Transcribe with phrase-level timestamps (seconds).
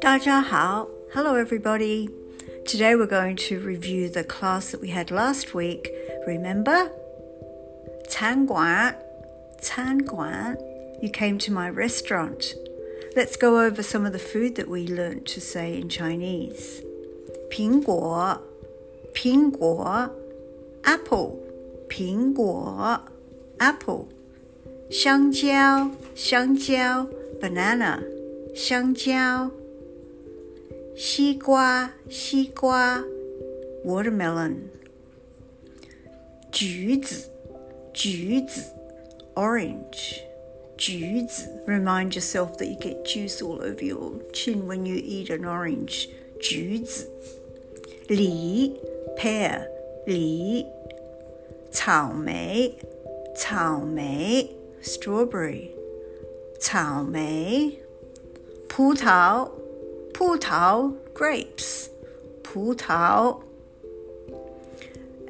[0.00, 0.88] Dajahao.
[1.12, 2.08] Hello, everybody.
[2.64, 5.90] Today we're going to review the class that we had last week.
[6.26, 6.90] Remember?
[8.08, 8.96] Tanguan.
[9.60, 10.56] Tanguan.
[11.02, 12.54] You came to my restaurant.
[13.14, 16.80] Let's go over some of the food that we learned to say in Chinese.
[17.50, 18.40] Ping Guo,
[19.12, 20.10] Ping Guo,
[20.84, 21.86] Apple.
[21.90, 23.02] Ping Guo,
[23.60, 24.10] Apple.
[24.89, 27.07] 香蕉,香蕉,
[27.39, 28.03] banana,
[28.55, 29.51] 香蕉
[30.95, 33.03] 西瓜，西瓜，
[33.85, 34.55] watermelon。
[36.51, 37.29] 橘子，
[37.93, 38.63] 橘子，
[39.35, 40.21] orange。
[40.75, 46.07] 橘子，remind yourself that you get juice all over your chin when you eat an orange.
[46.39, 47.07] 橘子，
[48.07, 48.73] 梨，
[49.17, 49.67] pear，
[50.05, 50.65] 梨。
[51.71, 52.73] 草莓，
[53.35, 54.49] 草莓
[54.83, 55.71] ，strawberry。
[56.59, 57.79] 草莓，
[58.67, 59.49] 葡萄。
[60.13, 61.87] 葡萄 grapes,
[62.43, 63.39] 葡萄.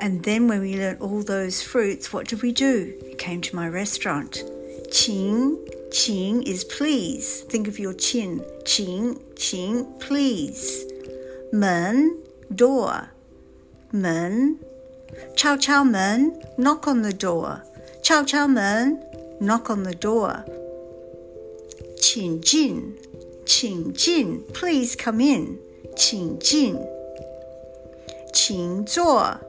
[0.00, 2.94] And then when we learned all those fruits, what did we do?
[3.06, 4.42] You came to my restaurant.
[4.88, 5.58] Qing,
[5.90, 7.42] qing is please.
[7.50, 8.40] Think of your chin.
[8.64, 10.86] Qing, qing, please.
[11.52, 12.16] Men,
[12.54, 13.10] door.
[13.92, 14.60] Men.
[15.36, 17.62] Chow chow men, knock on the door.
[18.02, 19.02] Chow chow men,
[19.42, 20.44] knock on the door.
[22.00, 22.94] Qin jin,
[23.44, 25.58] 请进，Please come in。
[25.96, 26.78] 请进，
[28.32, 29.40] 请坐，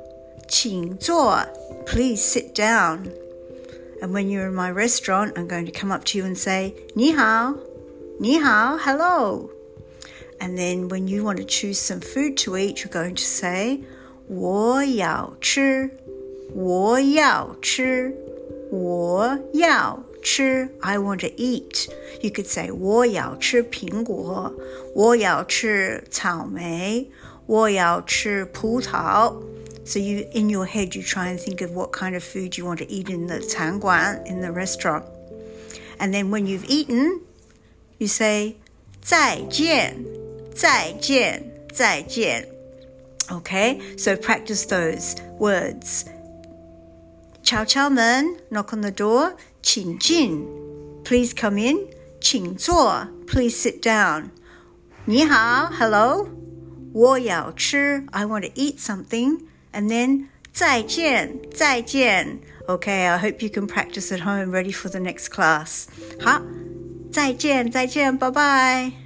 [0.48, 1.45] 请坐，
[1.86, 6.38] Please sit down。And when you're in my restaurant, I'm going to come up to you and
[6.38, 7.56] say, 你好,
[8.20, 9.50] 你好, hello.
[10.40, 13.82] And then when you want to choose some food to eat, you're going to say,
[14.28, 15.92] 我要吃,
[16.56, 18.16] 我要吃,我要吃。
[20.22, 21.88] 吃，I want to eat.
[22.22, 24.54] You could say 我要吃苹果，
[24.94, 27.09] 我要吃草莓，
[27.45, 29.33] 我要吃葡萄。
[29.86, 32.77] So you in your head you try and think of what kind of food you want
[32.77, 35.04] to eat in the 餐馆 in the restaurant.
[35.98, 37.22] And then when you've eaten,
[37.98, 38.58] you say
[39.02, 40.05] 再见，
[40.54, 42.48] 再见，再见.
[43.30, 46.04] Okay, so practice those words.
[47.44, 49.33] Chow chow men, knock on the door.
[49.61, 50.45] 请进，
[51.04, 51.88] Please come in。
[52.22, 54.30] 请坐，Please sit down。
[55.05, 56.27] 你好，Hello。
[56.94, 62.39] 我要吃，I want to eat something。And then 再见，再见。
[62.67, 65.86] Okay, I hope you can practice at home, ready for the next class.
[66.20, 66.42] 好，
[67.11, 69.02] 再见，再见，拜拜。